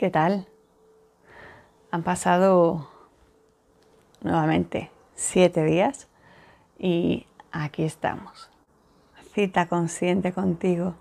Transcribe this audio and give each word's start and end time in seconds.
¿Qué 0.00 0.08
tal? 0.08 0.46
Han 1.90 2.02
pasado 2.04 2.88
nuevamente 4.22 4.90
siete 5.14 5.62
días 5.62 6.08
y 6.78 7.26
aquí 7.52 7.82
estamos. 7.82 8.50
Cita 9.34 9.68
consciente 9.68 10.32
contigo. 10.32 10.94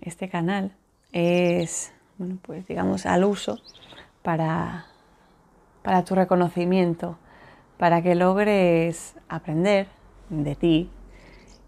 Este 0.00 0.28
canal 0.28 0.76
es, 1.10 1.92
bueno, 2.16 2.38
pues 2.40 2.64
digamos, 2.68 3.06
al 3.06 3.24
uso 3.24 3.58
para, 4.22 4.86
para 5.82 6.04
tu 6.04 6.14
reconocimiento, 6.14 7.18
para 7.76 8.02
que 8.02 8.14
logres 8.14 9.16
aprender 9.28 9.88
de 10.28 10.54
ti 10.54 10.90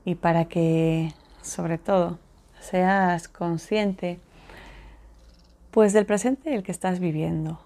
y 0.04 0.14
para 0.14 0.44
que, 0.44 1.14
sobre 1.42 1.78
todo, 1.78 2.20
seas 2.60 3.26
consciente 3.26 4.20
pues 5.70 5.92
del 5.92 6.06
presente 6.06 6.54
el 6.54 6.62
que 6.62 6.72
estás 6.72 7.00
viviendo. 7.00 7.60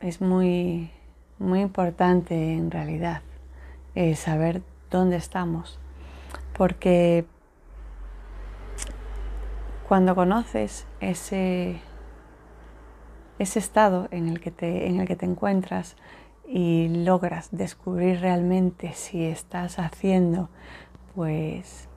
Es 0.00 0.20
muy, 0.20 0.90
muy 1.38 1.60
importante 1.60 2.54
en 2.54 2.70
realidad 2.70 3.22
eh, 3.94 4.16
saber 4.16 4.62
dónde 4.90 5.16
estamos, 5.16 5.78
porque 6.56 7.26
cuando 9.88 10.14
conoces 10.14 10.86
ese, 11.00 11.80
ese 13.38 13.58
estado 13.58 14.08
en 14.10 14.28
el, 14.28 14.40
que 14.40 14.50
te, 14.50 14.88
en 14.88 15.00
el 15.00 15.06
que 15.06 15.16
te 15.16 15.26
encuentras 15.26 15.96
y 16.46 16.88
logras 16.88 17.48
descubrir 17.52 18.20
realmente 18.20 18.92
si 18.92 19.24
estás 19.24 19.78
haciendo 19.78 20.48
pues 21.14 21.88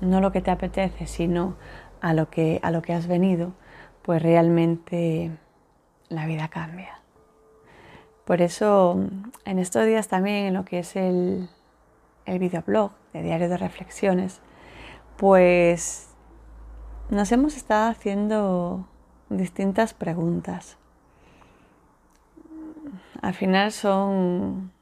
no 0.00 0.20
lo 0.20 0.32
que 0.32 0.40
te 0.40 0.50
apetece, 0.50 1.06
sino 1.06 1.54
a 2.00 2.14
lo 2.14 2.30
que, 2.30 2.58
a 2.62 2.70
lo 2.70 2.82
que 2.82 2.92
has 2.92 3.06
venido, 3.06 3.52
pues 4.02 4.22
realmente 4.22 5.30
la 6.08 6.26
vida 6.26 6.48
cambia. 6.48 7.00
Por 8.24 8.40
eso 8.40 9.00
en 9.44 9.58
estos 9.58 9.86
días 9.86 10.08
también 10.08 10.46
en 10.46 10.54
lo 10.54 10.64
que 10.64 10.80
es 10.80 10.96
el, 10.96 11.48
el 12.26 12.38
videoblog 12.38 12.92
de 13.12 13.22
Diario 13.22 13.48
de 13.48 13.56
Reflexiones, 13.56 14.40
pues 15.16 16.08
nos 17.10 17.30
hemos 17.32 17.56
estado 17.56 17.90
haciendo 17.90 18.86
distintas 19.28 19.94
preguntas. 19.94 20.78
Al 23.20 23.34
final 23.34 23.72
son, 23.72 24.72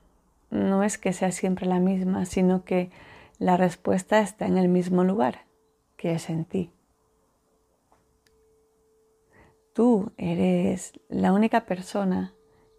no 0.51 0.83
es 0.83 0.97
que 0.97 1.13
sea 1.13 1.33
siempre 1.33 1.67
la 1.67 1.79
misma, 1.79 2.25
sino 2.25 2.65
que 2.65 2.91
la 3.39 3.57
respuesta 3.57 4.21
está 4.21 4.47
en 4.47 4.59
el 4.59 4.69
mismo 4.69 5.05
lugar, 5.05 5.47
que 5.97 6.13
es 6.15 6.31
en 6.31 6.45
ti. 6.45 6.73
Tú 9.73 10.13
eres 10.17 10.93
la 11.09 11.33
única 11.33 11.65
persona 11.65 12.33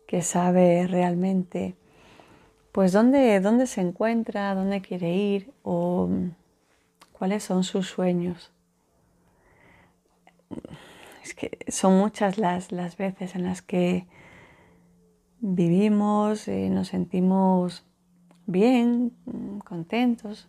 que 0.08 0.22
sabe 0.22 0.88
realmente 0.88 1.76
pues 2.72 2.92
dónde, 2.92 3.40
dónde 3.40 3.68
se 3.68 3.82
encuentra, 3.82 4.56
dónde 4.56 4.82
quiere 4.82 5.14
ir 5.14 5.52
o 5.64 6.10
cuáles 7.12 7.44
son 7.44 7.64
sus 7.64 7.88
sueños. 7.88 8.52
Es 11.24 11.34
que 11.34 11.58
son 11.68 11.98
muchas 11.98 12.38
las, 12.38 12.72
las 12.72 12.98
veces 12.98 13.36
en 13.36 13.44
las 13.44 13.62
que 13.62 14.06
vivimos, 15.40 16.48
eh, 16.48 16.70
nos 16.70 16.90
sentimos 16.90 17.84
bien, 18.46 19.12
contentos, 19.66 20.48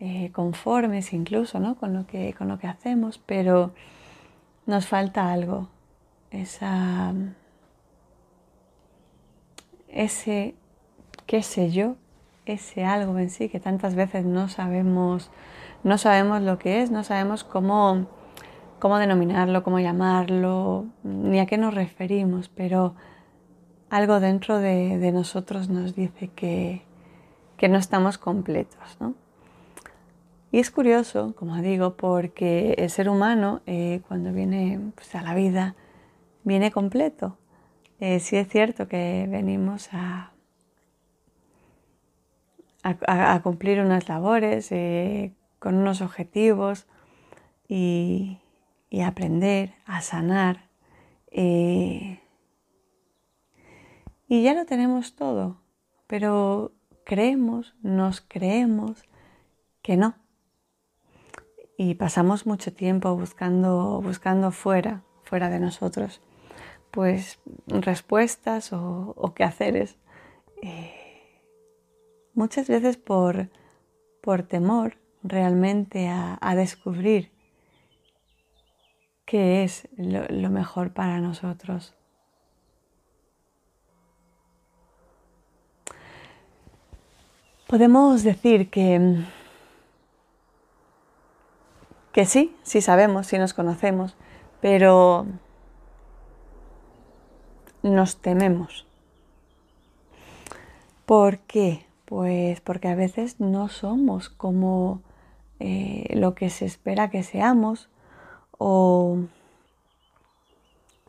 eh, 0.00 0.30
conformes 0.32 1.12
incluso 1.12 1.60
¿no? 1.60 1.76
con, 1.76 1.92
lo 1.92 2.06
que, 2.06 2.34
con 2.34 2.48
lo 2.48 2.58
que 2.58 2.66
hacemos, 2.66 3.18
pero 3.18 3.72
nos 4.66 4.86
falta 4.86 5.32
algo, 5.32 5.68
esa, 6.30 7.14
ese, 9.88 10.54
qué 11.26 11.42
sé 11.42 11.70
yo, 11.70 11.96
ese 12.46 12.84
algo 12.84 13.18
en 13.18 13.30
sí 13.30 13.48
que 13.48 13.60
tantas 13.60 13.94
veces 13.94 14.24
no 14.24 14.48
sabemos, 14.48 15.30
no 15.84 15.98
sabemos 15.98 16.42
lo 16.42 16.58
que 16.58 16.82
es, 16.82 16.90
no 16.90 17.04
sabemos 17.04 17.44
cómo, 17.44 18.06
cómo 18.78 18.98
denominarlo, 18.98 19.62
cómo 19.62 19.80
llamarlo, 19.80 20.86
ni 21.02 21.40
a 21.40 21.46
qué 21.46 21.58
nos 21.58 21.74
referimos, 21.74 22.48
pero 22.48 22.94
algo 23.90 24.20
dentro 24.20 24.58
de, 24.58 25.10
nosotros 25.12 25.68
nos 25.68 25.94
dice 25.94 26.28
que, 26.28 26.82
que 27.56 27.68
no 27.68 27.78
estamos 27.78 28.18
completos. 28.18 28.96
¿no? 29.00 29.14
Y 30.50 30.58
es 30.58 30.70
curioso, 30.70 31.34
como 31.36 31.56
digo, 31.56 31.96
porque 31.96 32.74
el 32.78 32.90
ser 32.90 33.08
humano 33.08 33.60
eh, 33.66 34.00
cuando 34.08 34.32
viene 34.32 34.80
pues, 34.94 35.14
a 35.14 35.22
la 35.22 35.34
vida 35.34 35.74
viene 36.48 36.72
completo. 36.72 37.38
Eh, 38.00 38.18
sí 38.18 38.36
es 38.36 38.48
cierto 38.48 38.88
que 38.88 39.26
venimos 39.28 39.90
a, 39.92 40.32
a, 42.82 43.40
cumplir 43.42 43.80
unas 43.80 44.08
labores 44.08 44.72
eh, 44.72 45.34
con 45.58 45.76
unos 45.76 46.00
objetivos 46.00 46.86
y, 47.68 48.38
y, 48.88 49.02
aprender 49.02 49.74
a 49.84 50.00
sanar. 50.00 50.68
Eh, 51.30 52.20
y 54.26 54.42
ya 54.42 54.54
lo 54.54 54.64
tenemos 54.64 55.16
todo, 55.16 55.60
pero 56.06 56.72
creemos, 57.04 57.74
nos 57.82 58.20
creemos 58.20 59.02
que 59.82 59.96
no. 59.96 60.14
Y 61.76 61.94
pasamos 61.94 62.46
mucho 62.46 62.72
tiempo 62.72 63.14
buscando, 63.16 64.00
buscando 64.02 64.50
fuera, 64.50 65.02
fuera 65.24 65.48
de 65.50 65.60
nosotros 65.60 66.22
pues 66.98 67.38
respuestas 67.68 68.72
o, 68.72 69.14
o 69.16 69.32
quehaceres. 69.32 69.96
Eh, 70.62 71.40
muchas 72.34 72.66
veces 72.66 72.96
por, 72.96 73.50
por 74.20 74.42
temor 74.42 74.96
realmente 75.22 76.08
a, 76.08 76.54
descubrir 76.56 77.30
qué 79.26 79.62
es 79.62 79.86
lo, 79.96 80.50
mejor 80.50 80.92
para 80.92 81.20
nosotros. 81.20 81.94
Podemos 87.68 88.24
decir 88.24 88.70
que, 88.70 89.22
que 92.10 92.24
sí, 92.24 92.56
sí 92.64 92.80
sabemos, 92.80 93.28
sí 93.28 93.38
nos 93.38 93.54
conocemos, 93.54 94.16
pero 94.60 95.28
nos 97.82 98.16
tememos. 98.18 98.86
¿Por 101.06 101.38
qué? 101.38 101.84
Pues 102.04 102.60
porque 102.60 102.88
a 102.88 102.94
veces 102.94 103.40
no 103.40 103.68
somos 103.68 104.28
como 104.28 105.02
eh, 105.60 106.06
lo 106.14 106.34
que 106.34 106.50
se 106.50 106.64
espera 106.64 107.10
que 107.10 107.22
seamos 107.22 107.88
o 108.58 109.18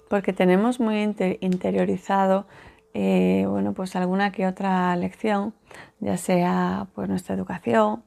porque 0.09 0.33
tenemos 0.33 0.79
muy 0.79 1.01
interiorizado 1.41 2.47
eh, 2.93 3.45
bueno, 3.47 3.73
pues 3.73 3.95
alguna 3.95 4.31
que 4.31 4.47
otra 4.47 4.95
lección, 4.95 5.53
ya 5.99 6.17
sea 6.17 6.87
por 6.95 7.07
nuestra 7.07 7.35
educación, 7.35 8.03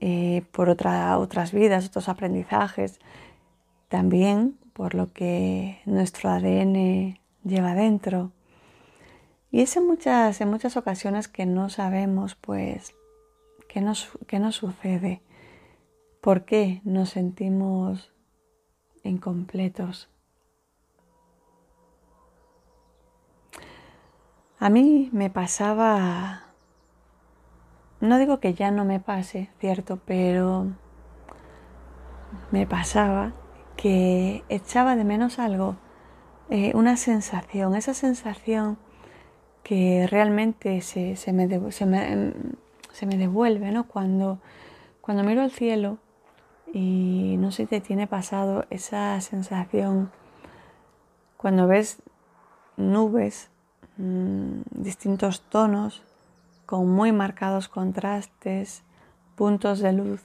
eh, 0.00 0.42
por 0.52 0.68
otras 0.68 1.52
vidas, 1.52 1.86
otros 1.86 2.08
aprendizajes, 2.08 3.00
también 3.88 4.58
por 4.74 4.94
lo 4.94 5.12
que 5.12 5.80
nuestro 5.86 6.30
ADN 6.30 7.18
lleva 7.44 7.74
dentro. 7.74 8.32
Y 9.50 9.60
es 9.60 9.76
en 9.76 9.86
muchas, 9.86 10.40
en 10.40 10.50
muchas 10.50 10.76
ocasiones 10.76 11.28
que 11.28 11.46
no 11.46 11.70
sabemos, 11.70 12.34
pues, 12.34 12.94
qué 13.68 13.80
nos, 13.80 14.10
qué 14.26 14.38
nos 14.38 14.56
sucede, 14.56 15.22
por 16.20 16.44
qué 16.44 16.80
nos 16.84 17.10
sentimos 17.10 18.12
incompletos. 19.04 20.10
A 24.60 24.70
mí 24.70 25.08
me 25.12 25.30
pasaba, 25.30 26.42
no 28.00 28.18
digo 28.18 28.40
que 28.40 28.54
ya 28.54 28.70
no 28.70 28.84
me 28.84 28.98
pase, 28.98 29.50
cierto, 29.60 30.00
pero 30.04 30.66
me 32.50 32.66
pasaba 32.66 33.32
que 33.76 34.42
echaba 34.48 34.96
de 34.96 35.04
menos 35.04 35.38
algo 35.38 35.76
eh, 36.50 36.72
una 36.74 36.96
sensación, 36.96 37.74
esa 37.74 37.92
sensación 37.92 38.78
que 39.62 40.06
realmente 40.10 40.80
se, 40.80 41.14
me, 41.32 41.70
se, 41.72 41.84
me, 41.84 42.32
se 42.92 43.06
me, 43.06 43.16
devuelve 43.18 43.70
¿no? 43.70 43.84
cuando, 43.86 44.38
cuando 45.02 45.24
miro 45.24 45.42
al 45.42 45.50
cielo 45.50 45.98
y 46.72 47.36
no 47.38 47.50
sé 47.50 47.64
si 47.64 47.66
te 47.66 47.80
tiene 47.82 48.06
pasado 48.06 48.64
esa 48.70 49.20
sensación 49.20 50.10
cuando 51.36 51.66
ves 51.66 52.02
nubes, 52.78 53.50
mm, 53.98 54.60
distintos 54.70 55.42
tonos, 55.42 56.02
con 56.64 56.88
muy 56.88 57.12
marcados 57.12 57.68
contrastes, 57.68 58.82
puntos 59.36 59.80
de 59.80 59.92
luz 59.92 60.22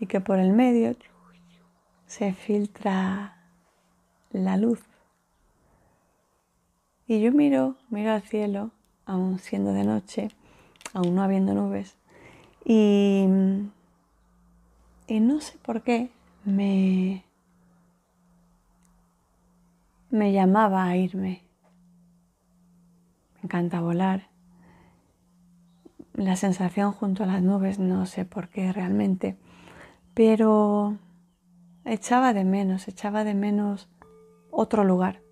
y 0.00 0.06
que 0.06 0.20
por 0.20 0.38
el 0.38 0.52
medio 0.52 0.96
se 2.06 2.32
filtra 2.32 3.36
la 4.32 4.56
luz 4.56 4.82
Y 7.06 7.20
yo 7.20 7.32
miro, 7.32 7.76
miro 7.90 8.12
al 8.12 8.22
cielo, 8.22 8.70
aún 9.04 9.38
siendo 9.38 9.72
de 9.72 9.84
noche, 9.84 10.30
aún 10.94 11.14
no 11.14 11.22
habiendo 11.22 11.52
nubes, 11.52 11.96
y, 12.64 13.26
no 15.08 15.40
sé 15.40 15.58
por 15.58 15.82
qué 15.82 16.10
me, 16.44 17.24
me 20.08 20.32
llamaba 20.32 20.84
a 20.86 20.96
irme. 20.96 21.42
Me 23.34 23.42
encanta 23.42 23.82
volar. 23.82 24.28
La 26.14 26.36
sensación 26.36 26.92
junto 26.92 27.24
a 27.24 27.26
las 27.26 27.42
nubes, 27.42 27.78
no 27.78 28.06
sé 28.06 28.24
por 28.24 28.48
qué 28.48 28.72
realmente, 28.72 29.36
pero 30.14 30.96
echaba 31.84 32.32
de 32.32 32.44
menos, 32.44 32.88
echaba 32.88 33.24
de 33.24 33.34
menos 33.34 33.90
otro 34.50 34.84
lugar. 34.84 35.23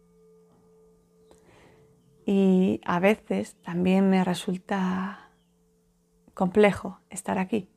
Y 2.24 2.80
a 2.84 3.00
veces 3.00 3.56
también 3.62 4.08
me 4.08 4.22
resulta 4.24 5.30
complejo 6.34 7.00
estar 7.10 7.38
aquí. 7.38 7.68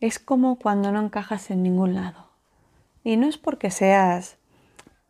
Es 0.00 0.18
como 0.18 0.58
cuando 0.58 0.92
no 0.92 1.00
encajas 1.02 1.50
en 1.50 1.62
ningún 1.62 1.94
lado. 1.94 2.28
Y 3.02 3.16
no 3.16 3.26
es 3.26 3.38
porque 3.38 3.70
seas 3.70 4.38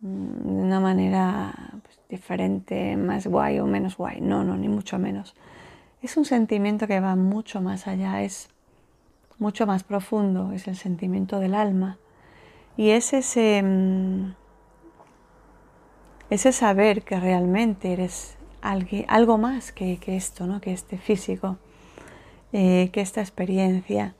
mm, 0.00 0.56
de 0.56 0.62
una 0.62 0.80
manera 0.80 1.52
pues, 1.82 2.00
diferente, 2.08 2.96
más 2.96 3.26
guay 3.26 3.58
o 3.58 3.66
menos 3.66 3.96
guay. 3.96 4.20
No, 4.20 4.44
no, 4.44 4.56
ni 4.56 4.68
mucho 4.68 4.98
menos. 4.98 5.34
Es 6.00 6.16
un 6.16 6.24
sentimiento 6.24 6.86
que 6.86 7.00
va 7.00 7.16
mucho 7.16 7.60
más 7.60 7.86
allá, 7.86 8.22
es 8.22 8.48
mucho 9.38 9.66
más 9.66 9.82
profundo, 9.82 10.52
es 10.52 10.68
el 10.68 10.76
sentimiento 10.76 11.38
del 11.38 11.54
alma. 11.54 11.98
Y 12.78 12.90
es 12.90 13.12
ese, 13.12 13.60
mm, 13.60 14.34
ese 16.30 16.52
saber 16.52 17.02
que 17.02 17.18
realmente 17.18 17.92
eres 17.92 18.38
algo 18.60 19.36
más 19.36 19.72
que, 19.72 19.98
esto, 20.06 20.46
¿no? 20.46 20.60
que 20.60 20.72
este 20.72 20.96
físico, 20.96 21.58
eh, 22.52 22.90
que 22.92 23.00
esta 23.00 23.20
experiencia. 23.20 24.14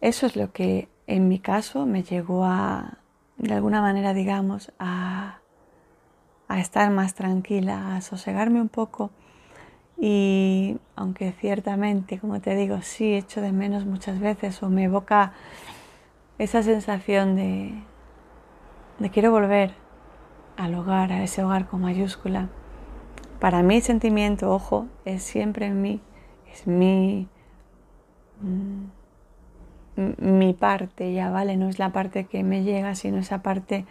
Eso 0.00 0.26
es 0.26 0.34
lo 0.34 0.52
que 0.52 0.88
en 1.06 1.28
mi 1.28 1.38
caso 1.38 1.86
me 1.86 2.02
llegó 2.02 2.44
a, 2.44 2.98
de 3.36 3.54
alguna 3.54 3.80
manera, 3.80 4.14
digamos, 4.14 4.72
a, 4.80 5.38
a 6.48 6.58
estar 6.58 6.90
más 6.90 7.14
tranquila, 7.14 7.94
a 7.94 8.00
sosegarme 8.00 8.60
un 8.60 8.68
poco. 8.68 9.12
Y 9.96 10.76
aunque 10.96 11.30
ciertamente, 11.30 12.18
como 12.18 12.40
te 12.40 12.56
digo, 12.56 12.82
sí 12.82 13.14
echo 13.14 13.40
de 13.40 13.52
menos 13.52 13.86
muchas 13.86 14.18
veces 14.18 14.60
o 14.64 14.70
me 14.70 14.84
evoca 14.84 15.34
esa 16.38 16.62
sensación 16.62 17.36
de, 17.36 17.74
de 18.98 19.10
quiero 19.10 19.30
volver 19.30 19.74
al 20.56 20.74
hogar, 20.74 21.12
a 21.12 21.22
ese 21.22 21.42
hogar 21.42 21.66
con 21.66 21.82
mayúscula. 21.82 22.48
Para 23.40 23.62
mí 23.62 23.80
sentimiento, 23.80 24.52
ojo, 24.52 24.86
es 25.04 25.22
siempre 25.22 25.66
en 25.66 25.82
mí, 25.82 26.00
es 26.52 26.66
mi, 26.66 27.28
mm, 28.40 28.84
mi 30.18 30.54
parte, 30.54 31.12
ya 31.12 31.30
vale, 31.30 31.56
no 31.56 31.68
es 31.68 31.78
la 31.78 31.92
parte 31.92 32.24
que 32.24 32.42
me 32.42 32.62
llega, 32.62 32.94
sino 32.94 33.18
esa 33.18 33.42
parte, 33.42 33.84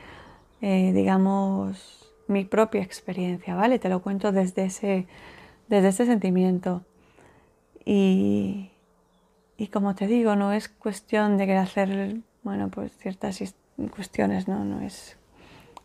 eh, 0.61 0.91
digamos, 0.93 2.13
mi 2.27 2.45
propia 2.45 2.81
experiencia, 2.81 3.55
¿vale? 3.55 3.79
Te 3.79 3.89
lo 3.89 4.01
cuento 4.01 4.31
desde 4.31 4.65
ese, 4.65 5.07
desde 5.67 5.89
ese 5.89 6.05
sentimiento. 6.05 6.83
Y, 7.85 8.71
y 9.57 9.67
como 9.67 9.95
te 9.95 10.07
digo, 10.07 10.35
no 10.35 10.53
es 10.53 10.69
cuestión 10.69 11.37
de 11.37 11.57
hacer, 11.57 12.21
bueno, 12.43 12.69
pues 12.69 12.95
ciertas 12.97 13.41
cuestiones, 13.95 14.47
¿no? 14.47 14.63
No 14.63 14.81
es 14.81 15.17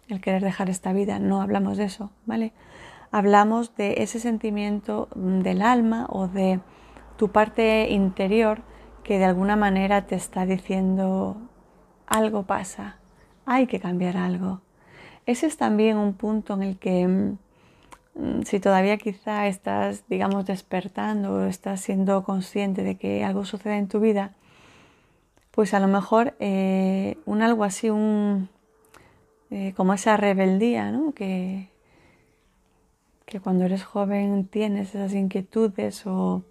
el 0.09 0.21
querer 0.21 0.43
dejar 0.43 0.71
esta 0.71 0.93
vida, 0.93 1.19
no 1.19 1.43
hablamos 1.43 1.77
de 1.77 1.85
eso, 1.85 2.11
¿vale? 2.27 2.53
hablamos 3.11 3.75
de 3.77 4.03
ese 4.03 4.21
sentimiento 4.21 5.09
del 5.15 5.63
alma 5.63 6.07
o 6.11 6.29
de 6.29 6.61
tu 7.17 7.31
parte 7.31 7.91
interior 7.91 8.63
que 9.03 9.19
de 9.19 9.25
alguna 9.25 9.57
manera 9.57 10.07
te 10.07 10.15
está 10.15 10.45
diciendo 10.47 11.37
algo 12.07 12.45
pasa, 12.45 12.99
hay 13.47 13.67
que 13.67 13.81
cambiar 13.81 14.17
algo. 14.17 14.61
Ese 15.27 15.47
es 15.47 15.57
también 15.57 15.97
un 15.97 16.15
punto 16.15 16.55
en 16.55 16.63
el 16.63 16.79
que 16.79 17.07
mm, 17.07 18.43
si 18.45 18.61
todavía 18.61 18.97
quizá 18.99 19.47
estás, 19.47 20.05
digamos, 20.09 20.47
despertando 20.47 21.33
o 21.33 21.43
estás 21.45 21.81
siendo 21.81 22.25
consciente 22.25 22.83
de 22.83 22.97
que 22.97 23.25
algo 23.25 23.45
sucede 23.45 23.77
en 23.77 23.89
tu 23.89 24.01
vida, 24.01 24.35
pues 25.59 25.75
a 25.75 25.81
lo 25.81 25.89
mejor 25.89 26.37
eh, 26.39 27.19
un 27.27 27.43
algo 27.43 27.65
así, 27.65 27.91
un, 27.91 28.49
eh, 29.51 29.73
como 29.77 29.93
esa 29.93 30.17
rebeldía, 30.17 30.93
¿no? 30.93 31.11
Que, 31.15 31.69
que 33.27 33.41
cuando 33.41 33.65
eres 33.65 33.83
joven 33.83 34.47
tienes 34.47 34.91
esas 34.91 35.15
inquietudes 35.15 36.07
o... 36.07 36.45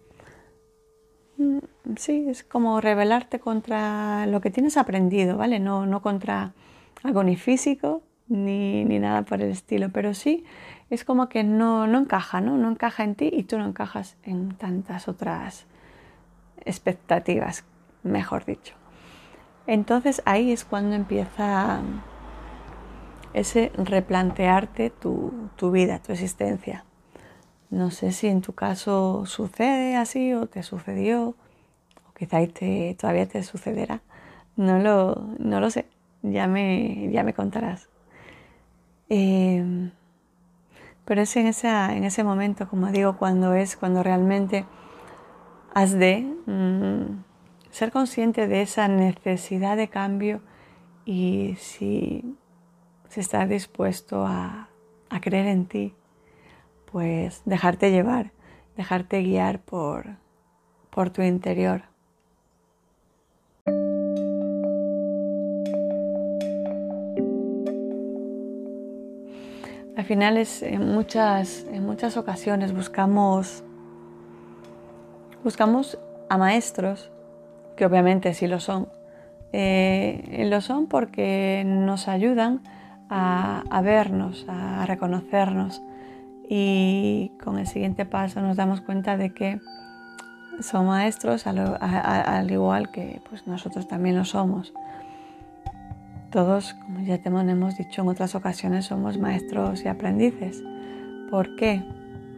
Mm, 1.38 1.59
sí, 1.95 2.25
es 2.27 2.44
como 2.44 2.81
rebelarte 2.81 3.39
contra 3.39 4.25
lo 4.25 4.42
que 4.42 4.51
tienes 4.51 4.75
aprendido, 4.75 5.38
¿vale? 5.38 5.59
No, 5.59 5.86
no 5.86 6.01
contra 6.01 6.51
algo 7.01 7.24
ni 7.24 7.38
físico 7.38 8.01
ni, 8.27 8.83
ni, 8.83 9.00
nada 9.00 9.21
por 9.21 9.42
el 9.42 9.51
estilo, 9.51 9.89
pero 9.89 10.13
sí 10.15 10.44
es 10.89 11.06
como 11.06 11.30
que 11.30 11.45
no, 11.45 11.88
no 11.88 12.00
encaja, 12.00 12.42
¿no? 12.42 12.57
No 12.57 12.69
encaja 12.69 13.06
en 13.06 13.15
ti 13.15 13.30
y 13.31 13.44
tú 13.44 13.57
no 13.57 13.68
encajas 13.68 14.18
en 14.24 14.54
tantas 14.57 15.07
otras 15.07 15.65
expectativas, 16.65 17.63
mejor 18.04 18.44
dicho. 18.44 18.75
Entonces 19.67 20.21
ahí 20.25 20.51
es 20.51 20.63
cuando 20.63 20.95
empieza 20.95 21.81
ese 23.33 23.71
replantearte 23.75 24.89
tu, 24.89 25.49
vida, 25.71 25.99
tu 25.99 26.13
existencia. 26.13 26.85
No 27.69 27.91
sé 27.91 28.13
si 28.13 28.27
en 28.27 28.41
tu 28.41 28.53
caso 28.53 29.25
sucede 29.25 29.97
así 29.97 30.33
o 30.33 30.47
te 30.47 30.63
sucedió, 30.63 31.35
o 32.07 32.13
quizá 32.17 32.37
te, 32.47 32.95
todavía 32.99 33.27
te 33.27 33.43
sucederá. 33.43 34.01
No 34.56 34.80
lo, 34.80 35.27
no 35.37 35.59
lo 35.59 35.69
sé, 35.69 35.85
ya 36.23 36.47
me, 36.47 37.11
ya 37.11 37.23
me 37.23 37.33
contarás. 37.33 37.89
Eh, 39.09 39.92
pero 41.03 41.21
es 41.21 41.35
en, 41.37 41.47
esa, 41.47 41.95
en 41.95 42.06
ese 42.06 42.23
momento, 42.23 42.68
como 42.69 42.87
digo, 42.87 43.18
cuando 43.18 43.53
es, 43.53 43.77
cuando 43.77 44.01
realmente 44.01 44.65
has 45.73 45.92
de 45.94 46.21
mm, 46.45 47.26
ser 47.77 47.91
consciente 47.91 48.47
de 48.47 48.61
esa 48.63 48.87
necesidad 48.87 49.77
de 49.77 49.87
cambio 49.87 50.41
y 51.05 51.55
si 51.59 52.37
si 53.09 53.19
estás 53.19 53.47
dispuesto 53.47 54.25
a, 54.25 54.69
creer 55.21 55.47
en 55.47 55.65
ti, 55.65 55.95
pues 56.91 57.41
dejarte 57.45 57.91
llevar, 57.91 58.31
dejarte 58.75 59.21
guiar 59.21 59.59
por, 59.59 60.17
por 60.89 61.09
tu 61.09 61.21
interior. 61.21 61.83
Al 69.95 70.05
final 70.05 70.37
es 70.37 70.61
en 70.61 70.87
muchas, 70.93 71.65
en 71.71 71.85
muchas 71.85 72.15
ocasiones 72.17 72.73
buscamos, 72.73 73.63
buscamos 75.43 75.97
a 76.29 76.37
maestros, 76.37 77.09
que 77.77 77.85
obviamente 77.85 78.33
sí 78.33 78.47
lo 78.47 78.59
son, 78.59 78.89
eh, 79.53 80.45
lo 80.49 80.59
son 80.59 80.87
porque 80.87 81.63
nos 81.65 82.09
ayudan 82.09 82.61
a, 83.09 83.81
vernos, 83.81 84.45
a 84.49 84.85
reconocernos 84.85 85.81
y 86.49 87.31
con 87.41 87.57
el 87.57 87.67
siguiente 87.67 88.05
paso 88.05 88.41
nos 88.41 88.57
damos 88.57 88.81
cuenta 88.81 89.15
de 89.15 89.33
que 89.33 89.59
son 90.59 90.87
maestros 90.87 91.45
al, 91.47 92.51
igual 92.51 92.91
que 92.91 93.21
pues 93.29 93.47
nosotros 93.47 93.87
también 93.87 94.17
lo 94.17 94.25
somos. 94.25 94.73
Todos, 96.31 96.73
como 96.73 96.99
ya 97.01 97.19
te 97.19 97.29
hemos 97.29 97.77
dicho 97.77 98.01
en 98.01 98.09
otras 98.09 98.35
ocasiones, 98.35 98.85
somos 98.85 99.17
maestros 99.17 99.85
y 99.85 99.87
aprendices. 99.87 100.61
¿Por 101.29 101.55
qué? 101.55 101.83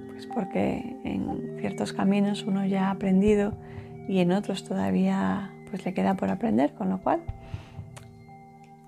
Pues 0.10 0.28
porque 0.28 1.00
en 1.04 1.58
ciertos 1.60 1.94
caminos 1.94 2.44
uno 2.44 2.66
ya 2.66 2.88
ha 2.88 2.92
aprendido 2.92 3.54
y 4.10 4.22
en 4.22 4.32
otros 4.32 4.64
todavía 4.64 5.54
pues 5.70 5.86
le 5.86 5.94
queda 5.94 6.16
por 6.16 6.32
aprender, 6.32 6.74
con 6.74 6.90
lo 6.90 7.00
cual 7.00 7.22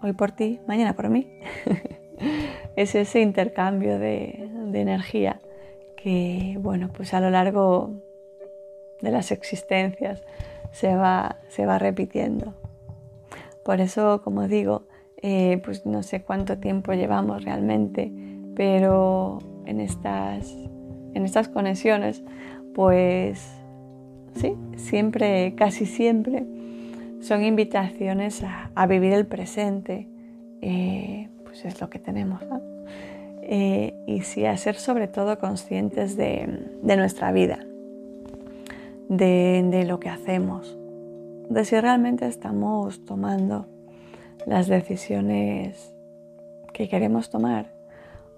hoy 0.02 0.14
por 0.14 0.32
ti, 0.32 0.60
mañana 0.68 0.96
por 0.96 1.10
mí. 1.10 1.28
es 2.76 2.96
ese 2.96 3.22
intercambio 3.22 4.00
de, 4.00 4.50
energía 4.74 5.40
que, 5.96 6.58
bueno, 6.60 6.90
pues 6.92 7.14
a 7.14 7.20
lo 7.20 7.30
largo 7.30 7.92
de 9.02 9.12
las 9.12 9.32
existencias 9.32 10.24
se 10.72 10.96
va, 10.96 11.38
se 11.50 11.68
va 11.68 11.78
repitiendo. 11.78 12.56
Por 13.64 13.80
eso, 13.80 14.24
como 14.24 14.48
digo, 14.48 14.88
eh, 15.22 15.62
pues 15.64 15.86
no 15.86 16.02
sé 16.02 16.24
cuánto 16.24 16.58
tiempo 16.58 16.94
llevamos 16.94 17.44
realmente, 17.44 18.12
pero 18.56 19.38
en 19.68 19.82
estas, 19.82 20.52
en 21.14 21.26
estas 21.26 21.48
conexiones, 21.48 22.24
pues 22.74 23.61
sí, 24.36 24.56
siempre, 24.76 25.56
casi 25.56 25.86
siempre, 25.86 26.46
son 27.22 27.44
invitaciones 27.44 28.44
a, 28.44 28.86
vivir 28.88 29.14
el 29.14 29.26
presente 29.28 30.08
eh, 30.62 31.30
pues 31.44 31.66
es 31.66 31.80
lo 31.82 31.90
que 31.90 32.00
tenemos. 32.00 32.42
Eh, 33.44 33.94
y 34.08 34.22
sí 34.22 34.46
a 34.46 34.56
ser 34.56 34.76
sobre 34.76 35.08
todo 35.08 35.40
conscientes 35.40 36.16
de, 36.16 36.70
nuestra 36.84 37.32
vida, 37.32 37.60
de, 39.10 39.66
de, 39.70 39.84
lo 39.86 40.00
que 40.00 40.10
hacemos, 40.10 40.78
de 41.50 41.66
si 41.66 41.80
realmente 41.80 42.28
estamos 42.28 43.04
tomando 43.04 43.68
las 44.46 44.68
decisiones 44.68 45.94
que 46.74 46.88
queremos 46.88 47.30
tomar 47.30 47.74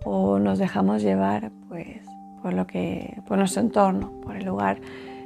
o 0.03 0.39
nos 0.39 0.59
dejamos 0.59 1.01
llevar 1.01 1.51
pues 1.69 2.01
por 2.41 2.53
lo 2.53 2.67
que 2.67 3.17
por 3.27 3.37
nuestro 3.37 3.61
entorno, 3.61 4.11
por 4.21 4.35
el 4.35 4.45
lugar 4.45 4.79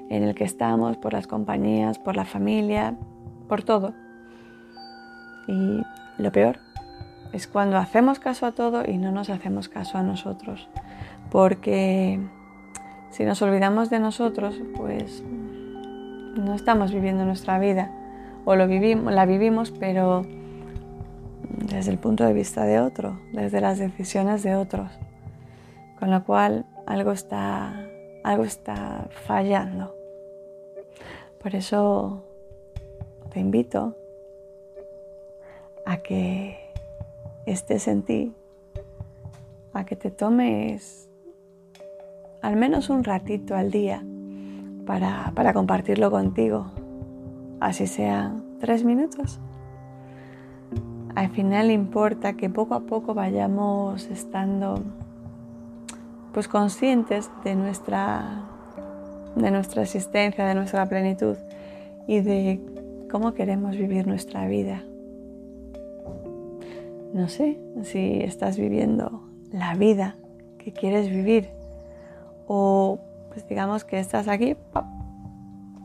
en 0.10 0.24
el 0.24 0.36
que 0.36 0.44
estamos, 0.44 0.98
por 0.98 1.14
las 1.14 1.28
compañías, 1.28 2.00
por 2.00 2.16
la 2.16 2.26
familia, 2.26 2.96
por 3.48 3.64
todo. 3.64 3.94
Y 5.48 5.82
lo 6.18 6.32
peor 6.32 6.60
es 7.34 7.48
cuando 7.48 7.78
hacemos 7.78 8.20
caso 8.20 8.46
a 8.46 8.52
todo 8.52 8.84
y 8.86 8.98
no 8.98 9.12
nos 9.12 9.30
hacemos 9.30 9.70
caso 9.70 9.98
a 9.98 10.04
nosotros. 10.04 10.68
Porque 11.32 12.20
si 13.10 13.26
nos 13.26 13.42
olvidamos 13.42 13.90
de 13.90 14.00
nosotros, 14.00 14.62
pues 14.76 15.24
no 16.36 16.54
estamos 16.54 16.94
viviendo 16.94 17.26
nuestra 17.26 17.60
vida. 17.60 17.92
O 18.46 18.56
lo 18.56 18.68
vivimos, 18.68 19.14
la 19.14 19.26
vivimos, 19.26 19.72
pero 19.72 20.26
desde 21.58 21.92
el 21.92 21.98
punto 21.98 22.24
de 22.26 22.34
vista 22.34 22.64
de 22.64 22.80
otro, 22.80 23.20
desde 23.34 23.60
las 23.62 23.78
decisiones 23.78 24.44
de 24.44 24.56
otros. 24.56 24.92
Con 26.00 26.12
lo 26.12 26.24
cual 26.24 26.66
algo 26.86 27.12
está, 27.12 27.74
algo 28.24 28.44
está 28.44 29.10
fallando. 29.26 29.97
Por 31.42 31.56
eso 31.56 32.24
te 33.32 33.40
invito 33.40 33.96
a 35.86 35.98
que 35.98 36.58
estés 37.46 37.88
en 37.88 38.04
ti, 38.04 38.34
a 39.74 39.86
que 39.86 39.96
te 39.96 40.12
tomes 40.12 41.08
al 42.42 42.56
menos 42.56 42.90
un 42.90 43.04
ratito 43.04 43.56
al 43.56 43.72
día 43.72 44.04
para, 44.86 45.32
para 45.36 45.54
compartirlo 45.54 46.12
contigo, 46.12 46.72
así 47.60 47.88
sean 47.88 48.44
tres 48.60 48.84
minutos. 48.84 49.40
Al 51.16 51.30
final 51.30 51.72
importa 51.72 52.34
que 52.34 52.50
poco 52.50 52.76
a 52.76 52.82
poco 52.82 53.14
vayamos 53.14 54.06
estando 54.06 54.84
pues 56.32 56.48
conscientes 56.48 57.32
de 57.44 57.56
nuestra, 57.56 58.44
de 59.38 59.52
nuestra 59.52 59.84
existencia, 59.84 60.46
de 60.46 60.56
nuestra 60.56 60.86
plenitud 60.88 61.38
y 62.08 62.22
de 62.22 62.60
cómo 63.12 63.34
queremos 63.34 63.78
vivir 63.78 64.08
nuestra 64.08 64.48
vida. 64.48 64.84
No 67.14 67.30
sé 67.30 67.60
si 67.84 68.22
estás 68.22 68.58
viviendo 68.58 69.24
la 69.52 69.76
vida 69.76 70.16
que 70.58 70.74
quieres 70.74 71.10
vivir 71.10 71.50
o 72.48 73.00
pues 73.30 73.48
digamos 73.48 73.84
que 73.84 74.00
estás 74.00 74.28
aquí 74.28 74.56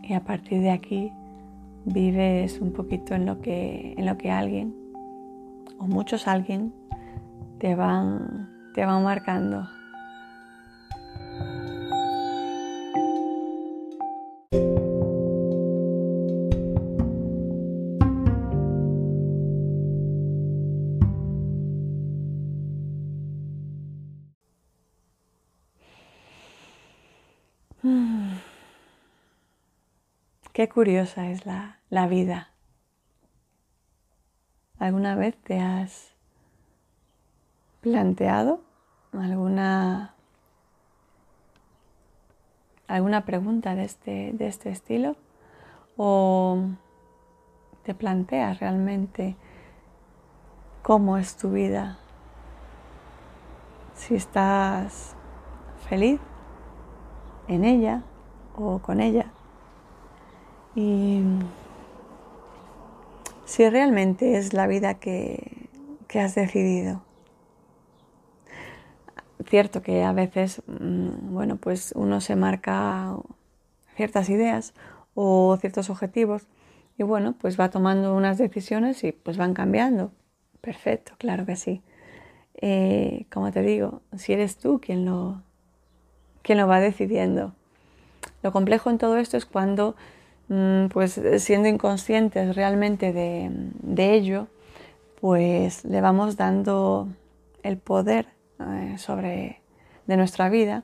y 0.03 0.15
a 0.15 0.21
partir 0.21 0.61
de 0.61 0.71
aquí 0.71 1.13
vives 1.85 2.61
un 2.61 2.73
poquito 2.73 3.15
en 3.15 3.27
lo 3.27 3.41
que, 3.41 3.95
en 3.97 4.07
lo 4.07 4.19
que 4.19 4.31
alguien 4.31 4.75
o 5.79 5.87
muchos 5.87 6.29
alguien 6.29 6.73
te 7.59 7.75
van, 7.75 8.51
te 8.75 8.85
van 8.85 9.03
marcando. 9.05 9.69
Qué 30.53 30.69
curiosa 30.69 31.31
es 31.31 31.47
la, 31.47 31.81
la 31.91 32.07
vida. 32.07 32.51
¿Alguna 34.79 35.17
vez 35.17 35.37
te 35.43 35.59
has 35.59 36.13
planteado 37.81 38.61
alguna, 39.13 40.15
alguna 42.87 43.25
pregunta 43.25 43.75
de 43.75 43.85
este, 43.85 44.31
de 44.33 44.47
este 44.47 44.71
estilo? 44.71 45.17
¿O 45.97 46.61
te 47.83 47.95
planteas 47.95 48.61
realmente 48.61 49.35
cómo 50.83 51.19
es 51.19 51.37
tu 51.37 51.51
vida? 51.51 51.99
Si 53.95 54.15
estás 54.15 55.17
feliz 55.89 56.21
en 57.53 57.65
ella 57.65 58.03
o 58.57 58.79
con 58.79 59.01
ella. 59.01 59.33
Y 60.75 61.23
si 63.45 63.69
realmente 63.69 64.39
es 64.39 64.55
la 64.55 64.67
vida 64.67 64.95
que, 64.95 65.69
has 66.15 66.35
decidido. 66.35 67.03
Cierto 69.47 69.83
que 69.83 70.05
a 70.05 70.13
veces, 70.13 70.63
mm, 70.67 71.33
bueno, 71.33 71.57
pues 71.57 71.93
uno 71.97 72.21
se 72.21 72.37
marca 72.37 73.17
ciertas 73.97 74.29
ideas 74.29 74.75
o 75.15 75.57
ciertos 75.59 75.89
objetivos 75.91 76.49
y 76.99 77.03
bueno, 77.03 77.35
pues 77.41 77.59
va 77.59 77.71
tomando 77.71 78.15
unas 78.15 78.39
decisiones 78.39 79.05
y 79.05 79.13
pues 79.13 79.39
van 79.39 79.55
cambiando. 79.55 80.13
Perfecto, 80.61 81.13
claro 81.19 81.47
que 81.47 81.57
sí. 81.57 81.83
Eh, 82.55 83.27
como 83.33 83.51
te 83.53 83.63
digo, 83.63 84.03
si 84.17 84.33
eres 84.35 84.59
tú 84.59 84.81
quien 84.81 85.05
lo, 85.05 85.43
quien 86.43 86.59
lo 86.59 86.67
va 86.67 86.81
decidiendo. 86.81 87.53
Lo 88.43 88.53
complejo 88.53 88.91
en 88.91 88.99
todo 88.99 89.17
esto 89.17 89.37
es 89.37 89.47
cuando 89.47 89.97
Mm, 90.55 90.89
pues 90.89 91.19
siendo 91.39 91.69
inconscientes 91.69 92.55
realmente 92.55 93.15
de, 93.15 94.15
ello, 94.15 94.49
pues 95.19 95.83
le 95.87 96.03
vamos 96.03 96.37
dando 96.37 97.09
el 97.63 97.79
poder 97.79 98.27
eh, 98.61 98.97
sobre 98.99 99.63
de 100.07 100.17
nuestra 100.19 100.51
vida 100.51 100.83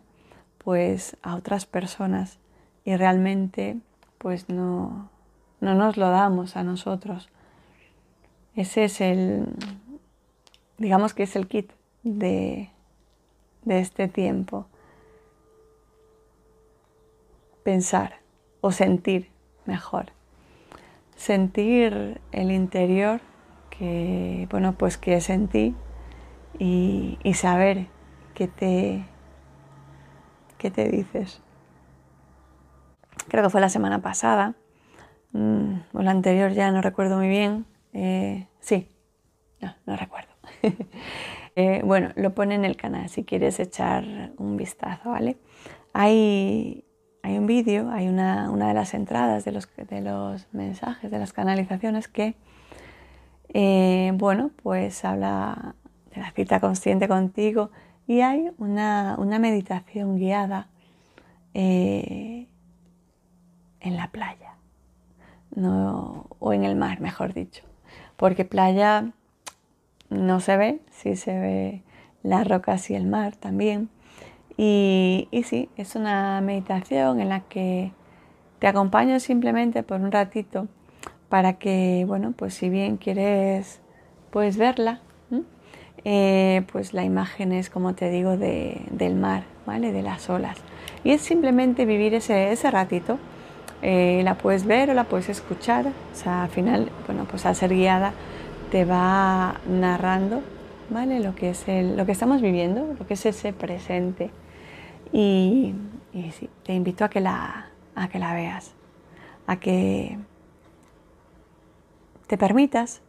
pues 0.56 1.18
a 1.22 1.34
otras 1.34 1.66
personas 1.66 2.38
y 2.84 2.96
realmente 2.96 3.76
pues 4.16 4.48
no, 4.48 5.10
no 5.60 5.74
nos 5.74 5.98
lo 5.98 6.08
damos 6.08 6.56
a 6.56 6.62
nosotros. 6.62 7.28
Ese 8.54 8.84
es 8.84 9.02
el, 9.02 9.48
digamos 10.78 11.12
que 11.12 11.24
es 11.24 11.36
el 11.36 11.46
kit 11.46 11.70
de, 12.04 12.70
de 13.64 13.80
este 13.80 14.08
tiempo. 14.08 14.66
Pensar 17.62 18.20
o 18.60 18.72
sentir 18.72 19.30
mejor. 19.66 20.12
Sentir 21.16 22.20
el 22.32 22.50
interior 22.50 23.20
que, 23.70 24.46
bueno, 24.50 24.74
pues 24.74 24.98
que 24.98 25.20
sentí 25.20 25.74
y, 26.58 27.18
y 27.22 27.34
saber 27.34 27.86
qué 28.34 28.48
te, 28.48 29.04
qué 30.58 30.70
te 30.70 30.88
dices. 30.88 31.42
Creo 33.28 33.42
que 33.42 33.50
fue 33.50 33.60
la 33.60 33.68
semana 33.68 34.00
pasada, 34.00 34.54
mm, 35.32 35.74
o 35.92 36.02
la 36.02 36.10
anterior 36.10 36.52
ya 36.52 36.70
no 36.70 36.82
recuerdo 36.82 37.16
muy 37.16 37.28
bien. 37.28 37.66
Eh, 37.92 38.46
sí, 38.60 38.88
no, 39.60 39.74
no 39.86 39.96
recuerdo. 39.96 40.30
Eh, 41.60 41.82
bueno, 41.84 42.10
lo 42.14 42.36
pone 42.36 42.54
en 42.54 42.64
el 42.64 42.76
canal 42.76 43.08
si 43.08 43.24
quieres 43.24 43.58
echar 43.58 44.30
un 44.36 44.56
vistazo, 44.56 45.10
¿vale? 45.10 45.38
Hay 45.92 46.84
hay 47.28 47.36
un 47.36 47.46
vídeo, 47.46 47.90
hay 47.90 48.08
una, 48.08 48.48
de 48.48 48.74
las 48.74 48.94
entradas 48.94 49.44
de 49.44 49.52
los, 49.52 49.68
de 49.76 50.00
los 50.00 50.46
mensajes, 50.52 51.10
de 51.10 51.18
las 51.18 51.34
canalizaciones 51.34 52.08
que, 52.08 52.36
eh, 53.50 54.12
bueno, 54.14 54.50
pues 54.62 55.04
habla 55.04 55.74
de 56.14 56.22
la 56.22 56.30
cita 56.30 56.58
consciente 56.58 57.06
contigo 57.06 57.70
y 58.06 58.22
hay 58.22 58.50
una, 58.56 59.18
meditación 59.18 60.16
guiada 60.16 60.68
eh, 61.52 62.46
en 63.80 63.96
la 63.96 64.08
playa, 64.10 64.54
o 66.38 66.52
en 66.54 66.64
el 66.64 66.76
mar, 66.76 67.02
mejor 67.02 67.34
dicho, 67.34 67.62
porque 68.16 68.46
playa 68.46 69.12
no 70.08 70.40
se 70.40 70.56
ve, 70.56 70.80
sí 70.92 71.14
se 71.14 71.38
ve 71.38 71.82
las 72.22 72.48
rocas 72.48 72.88
y 72.88 72.94
el 72.94 73.06
mar 73.06 73.36
también, 73.36 73.90
y, 74.58 75.28
sí, 75.44 75.68
es 75.76 75.94
una 75.94 76.40
meditación 76.40 77.20
en 77.20 77.28
la 77.28 77.40
que 77.40 77.92
te 78.58 78.66
acompaño 78.66 79.20
simplemente 79.20 79.84
por 79.84 80.00
un 80.00 80.10
ratito 80.10 80.66
para 81.28 81.54
que, 81.54 82.04
bueno, 82.06 82.32
pues 82.36 82.54
si 82.54 82.68
bien 82.68 82.96
quieres 82.96 83.80
pues 84.30 84.56
verla, 84.56 85.00
eh, 86.04 86.62
pues 86.72 86.92
la 86.92 87.04
imagen 87.04 87.52
es, 87.52 87.70
como 87.70 87.94
te 87.94 88.10
digo, 88.10 88.36
del 88.36 89.14
mar, 89.14 89.44
¿vale? 89.66 89.92
De 89.92 90.02
las 90.02 90.28
olas. 90.28 90.58
Y 91.04 91.10
es 91.12 91.22
simplemente 91.22 91.84
vivir 91.84 92.14
ese, 92.14 92.52
ese 92.52 92.70
ratito. 92.70 93.18
Eh, 93.82 94.22
la 94.24 94.34
puedes 94.34 94.64
ver 94.66 94.90
o 94.90 94.94
la 94.94 95.04
puedes 95.04 95.28
escuchar. 95.28 95.86
O 95.86 96.14
sea, 96.14 96.44
al 96.44 96.50
final, 96.50 96.90
bueno, 97.06 97.26
pues 97.30 97.46
al 97.46 97.54
ser 97.54 97.74
guiada, 97.74 98.12
te 98.70 98.84
va 98.84 99.60
narrando, 99.68 100.42
¿vale? 100.90 101.20
Lo 101.20 101.34
que 101.34 101.50
es 101.50 101.68
el, 101.68 101.96
lo 101.96 102.06
que 102.06 102.12
estamos 102.12 102.42
viviendo, 102.42 102.94
lo 102.98 103.06
que 103.06 103.14
es 103.14 103.26
ese 103.26 103.52
presente. 103.52 104.30
Y, 105.12 105.74
te 106.64 106.74
invito 106.74 107.04
a 107.04 107.08
que 107.08 107.20
la, 107.20 107.70
a 107.94 108.08
que 108.08 108.18
la 108.18 108.34
veas, 108.34 108.74
a 109.46 109.56
que 109.56 110.18
te 112.26 112.36
permitas 112.36 113.00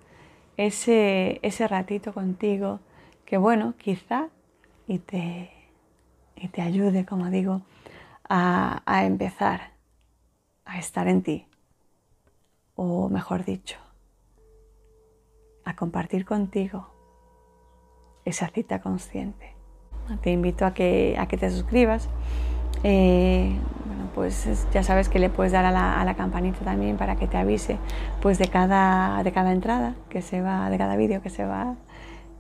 ese, 0.57 1.39
ese 1.41 1.67
ratito 1.67 2.13
contigo, 2.13 2.79
que 3.25 3.37
bueno, 3.37 3.73
quizá 3.77 4.29
y 4.87 4.99
te, 4.99 5.51
y 6.35 6.47
te 6.47 6.61
ayude, 6.61 7.05
como 7.05 7.29
digo, 7.29 7.61
a, 8.27 8.81
a 8.85 9.05
empezar 9.05 9.73
a 10.65 10.79
estar 10.79 11.07
en 11.07 11.23
ti, 11.23 11.47
o 12.75 13.09
mejor 13.09 13.43
dicho, 13.43 13.77
a 15.65 15.75
compartir 15.75 16.25
contigo 16.25 16.93
esa 18.23 18.47
cita 18.47 18.81
consciente. 18.81 19.58
Te 20.17 20.31
invito 20.31 20.65
a 20.65 20.73
que, 20.73 21.15
a 21.17 21.27
que 21.27 21.37
te 21.37 21.49
suscribas. 21.49 22.09
Eh, 22.83 23.51
bueno, 23.85 24.09
pues 24.15 24.67
ya 24.73 24.83
sabes 24.83 25.09
que 25.09 25.19
le 25.19 25.29
puedes 25.29 25.51
dar 25.51 25.65
a 25.65 25.71
la, 25.71 25.99
a 25.99 26.05
la, 26.05 26.15
campanita 26.15 26.59
también 26.59 26.97
para 26.97 27.15
que 27.17 27.27
te 27.27 27.37
avise 27.37 27.77
pues 28.21 28.37
de 28.37 28.47
cada, 28.47 29.21
de 29.23 29.31
cada 29.31 29.51
entrada 29.51 29.95
que 30.09 30.21
se 30.21 30.41
va, 30.41 30.69
de 30.69 30.77
cada 30.77 30.95
vídeo 30.95 31.21
que 31.21 31.29
se 31.29 31.45
va, 31.45 31.75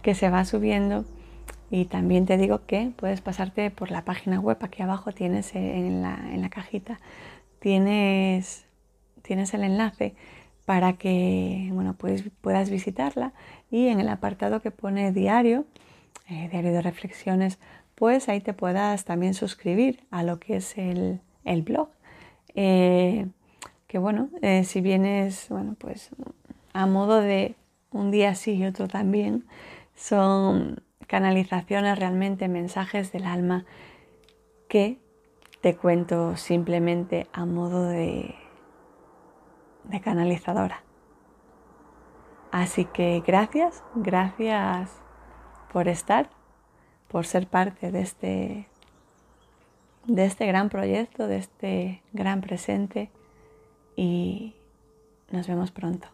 que 0.01 0.15
se 0.15 0.29
va 0.29 0.45
subiendo. 0.45 1.05
Y 1.71 1.85
también 1.85 2.25
te 2.25 2.37
digo 2.37 2.65
que 2.65 2.91
puedes 2.95 3.21
pasarte 3.21 3.69
por 3.69 3.91
la 3.91 4.03
página 4.03 4.39
web, 4.39 4.57
aquí 4.61 4.81
abajo 4.81 5.11
tienes 5.11 5.53
en 5.55 6.01
la, 6.01 6.15
en 6.33 6.41
la 6.41 6.49
cajita, 6.49 6.99
tienes, 7.59 8.65
tienes 9.21 9.53
el 9.53 9.63
enlace 9.63 10.15
para 10.65 10.93
que 10.93 11.69
bueno, 11.73 11.95
pues 11.97 12.23
puedas 12.41 12.69
visitarla 12.69 13.33
y 13.71 13.87
en 13.87 13.99
el 13.99 14.07
apartado 14.09 14.61
que 14.61 14.71
pone 14.71 15.11
diario, 15.11 15.65
eh, 16.29 16.47
diario 16.51 16.71
de 16.71 16.81
reflexiones, 16.81 17.59
pues 17.95 18.29
ahí 18.29 18.39
te 18.39 18.53
puedas 18.53 19.03
también 19.03 19.33
suscribir 19.33 20.05
a 20.11 20.23
lo 20.23 20.39
que 20.39 20.57
es 20.57 20.77
el, 20.77 21.21
blog. 21.63 21.89
Eh, 22.53 23.27
que 23.87 23.97
bueno, 23.97 24.29
eh, 24.41 24.63
si 24.63 24.79
vienes, 24.79 25.47
bueno, 25.49 25.75
pues 25.77 26.11
a 26.73 26.85
modo 26.85 27.19
de 27.19 27.55
un 27.91 28.11
día 28.11 28.35
sí 28.35 28.53
y 28.53 28.65
otro 28.65 28.87
también, 28.87 29.45
son 29.95 30.83
canalizaciones 31.07 31.97
realmente, 31.97 32.47
mensajes 32.47 33.11
del 33.11 33.25
alma 33.25 33.65
que 34.67 34.99
te 35.61 35.75
cuento 35.75 36.37
simplemente 36.37 37.27
a 37.33 37.45
modo 37.45 37.85
de, 37.85 38.35
de 39.85 39.99
canalizadora. 39.99 40.83
Así 42.51 42.85
que 42.85 43.23
gracias, 43.25 43.83
gracias 43.95 45.08
por 45.71 45.87
estar, 45.87 46.29
por 47.07 47.25
ser 47.25 47.47
parte 47.47 47.91
de 47.91 48.01
este, 48.01 48.67
de 50.05 50.25
este 50.25 50.45
gran 50.45 50.69
proyecto, 50.69 51.27
de 51.27 51.37
este 51.37 52.01
gran 52.13 52.41
presente 52.41 53.09
y 53.95 54.55
nos 55.31 55.47
vemos 55.47 55.71
pronto. 55.71 56.07